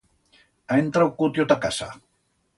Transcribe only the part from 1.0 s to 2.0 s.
cutio ta casa.